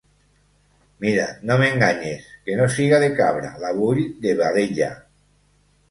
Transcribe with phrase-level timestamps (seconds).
[1.05, 4.93] Mira, no m’enganyes, que no siga de cabra, la vull de vedella.